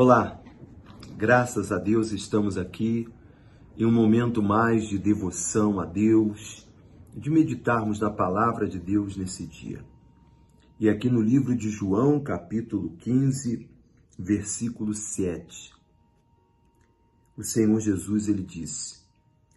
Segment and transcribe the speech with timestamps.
[0.00, 0.40] Olá,
[1.16, 3.08] graças a Deus estamos aqui
[3.76, 6.70] em um momento mais de devoção a Deus,
[7.16, 9.84] de meditarmos na palavra de Deus nesse dia.
[10.78, 13.68] E aqui no livro de João, capítulo 15,
[14.16, 15.74] versículo 7,
[17.36, 19.00] o Senhor Jesus ele disse: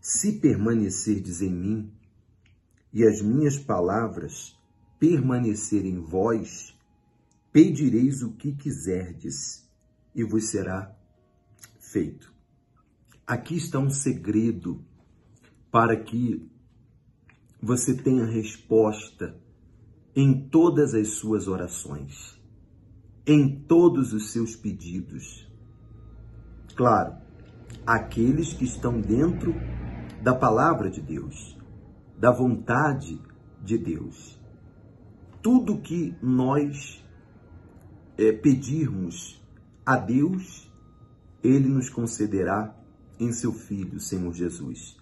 [0.00, 1.92] Se permanecerdes em mim
[2.92, 4.56] e as minhas palavras
[5.00, 6.78] permanecerem em vós,
[7.50, 9.66] pedireis o que quiserdes
[10.18, 10.92] e vos será
[11.78, 12.34] feito.
[13.24, 14.84] Aqui está um segredo
[15.70, 16.50] para que
[17.62, 19.40] você tenha resposta
[20.16, 22.36] em todas as suas orações,
[23.24, 25.48] em todos os seus pedidos.
[26.74, 27.16] Claro,
[27.86, 29.54] aqueles que estão dentro
[30.20, 31.56] da palavra de Deus,
[32.18, 33.22] da vontade
[33.62, 34.36] de Deus.
[35.40, 37.04] Tudo que nós
[38.16, 39.37] é, pedirmos
[39.88, 40.70] a Deus,
[41.42, 42.78] Ele nos concederá
[43.18, 44.98] em seu Filho, Senhor Jesus.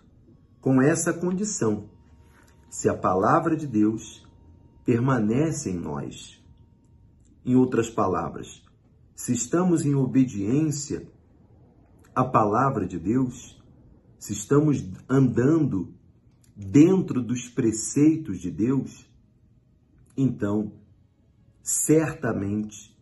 [0.61, 1.91] Com essa condição,
[2.71, 4.25] se a palavra de Deus
[4.85, 6.41] permanece em nós.
[7.45, 8.63] Em outras palavras,
[9.13, 11.11] se estamos em obediência
[12.15, 13.61] à palavra de Deus,
[14.21, 15.93] se estamos andando
[16.55, 19.05] dentro dos preceitos de Deus,
[20.17, 20.75] então
[21.61, 22.96] certamente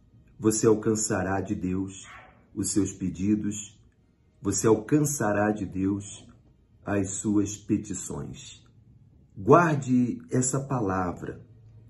[0.45, 2.06] você alcançará de Deus
[2.55, 3.81] os seus pedidos,
[4.42, 6.28] você alcançará de Deus
[6.84, 8.62] as suas petições.
[9.34, 11.41] Guarde essa palavra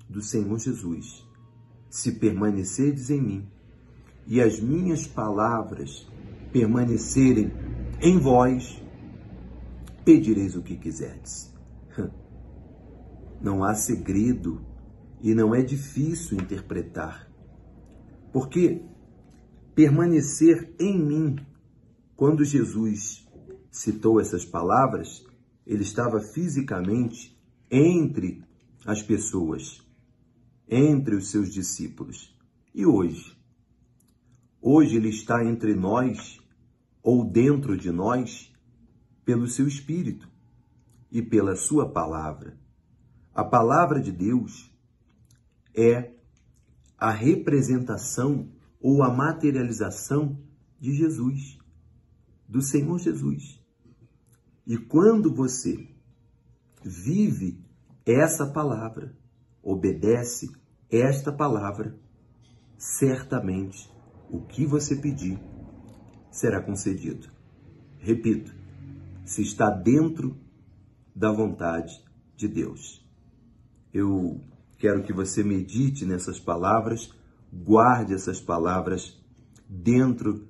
[0.09, 1.27] do Senhor Jesus.
[1.91, 3.49] Se permanecerdes em mim
[4.25, 6.07] e as minhas palavras
[6.53, 7.51] permanecerem
[8.01, 8.81] em vós,
[10.05, 11.53] pedireis o que quiserdes.
[13.43, 14.65] Não há segredo
[15.21, 17.34] e não é difícil interpretar
[18.35, 18.85] porque
[19.77, 21.37] permanecer em mim,
[22.17, 23.25] quando Jesus
[23.71, 25.25] citou essas palavras,
[25.65, 27.41] ele estava fisicamente
[27.71, 28.43] entre
[28.85, 29.81] as pessoas,
[30.69, 32.37] entre os seus discípulos.
[32.75, 33.39] E hoje?
[34.61, 36.41] Hoje ele está entre nós
[37.05, 38.53] ou dentro de nós
[39.25, 40.29] pelo seu espírito
[41.09, 42.59] e pela sua palavra.
[43.33, 44.77] A palavra de Deus
[45.73, 46.15] é
[47.05, 48.49] a representação
[48.81, 50.39] ou a materialização
[50.81, 51.59] de Jesus,
[52.49, 53.63] do Senhor Jesus.
[54.67, 55.87] E quando você
[56.83, 57.63] vive
[58.07, 59.15] essa palavra,
[59.63, 60.51] obedece
[60.91, 61.95] esta palavra,
[62.79, 63.93] certamente
[64.31, 65.39] o que você pedir
[66.31, 67.29] será concedido.
[67.99, 68.51] Repito,
[69.27, 70.39] se está dentro
[71.15, 72.03] da vontade
[72.35, 73.07] de Deus.
[73.93, 74.41] Eu
[74.85, 77.11] Quero que você medite nessas palavras,
[77.51, 79.19] guarde essas palavras
[79.67, 80.47] dentro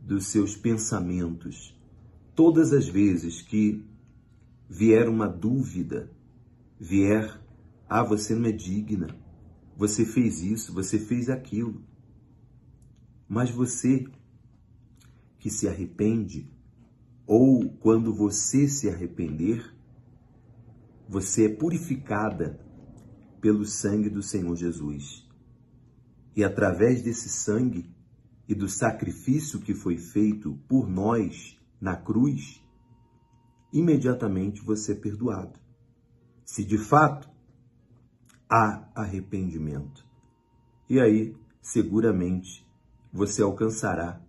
[0.00, 1.72] dos seus pensamentos.
[2.34, 3.86] Todas as vezes que
[4.68, 6.10] vier uma dúvida,
[6.80, 7.40] vier,
[7.88, 9.16] ah, você não é digna,
[9.76, 11.80] você fez isso, você fez aquilo.
[13.28, 14.04] Mas você
[15.38, 16.50] que se arrepende,
[17.24, 19.72] ou quando você se arrepender,
[21.08, 22.65] você é purificada
[23.46, 25.24] pelo sangue do Senhor Jesus.
[26.34, 27.88] E através desse sangue
[28.48, 32.60] e do sacrifício que foi feito por nós na cruz,
[33.72, 35.60] imediatamente você é perdoado.
[36.44, 37.30] Se de fato
[38.50, 40.04] há arrependimento.
[40.90, 42.68] E aí, seguramente,
[43.12, 44.20] você alcançará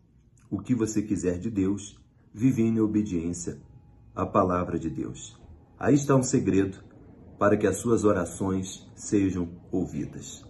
[0.48, 2.00] o que você quiser de Deus,
[2.32, 3.60] vivendo em obediência
[4.14, 5.36] à palavra de Deus.
[5.80, 6.87] Aí está um segredo
[7.38, 10.44] para que as suas orações sejam ouvidas.